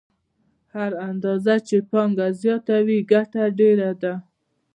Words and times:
هره 0.73 0.97
اندازه 1.09 1.55
چې 1.67 1.77
پانګه 1.89 2.27
زیاته 2.41 2.75
وي 2.85 2.99
ګټه 3.11 3.43
ډېره 3.59 3.91
ده 4.01 4.13